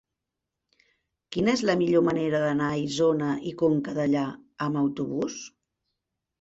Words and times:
Quina 1.35 1.53
és 1.57 1.63
la 1.71 1.75
millor 1.81 2.03
manera 2.07 2.41
d'anar 2.45 2.71
a 2.77 2.81
Isona 2.87 3.29
i 3.53 3.55
Conca 3.63 3.97
Dellà 4.01 4.27
amb 4.69 4.85
autobús? 4.85 5.41